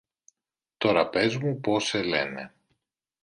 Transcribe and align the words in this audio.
Τώρα 0.77 1.09
πες 1.09 1.37
μου 1.37 1.59
πώς 1.59 1.83
σε 1.83 2.03
λένε. 2.03 2.53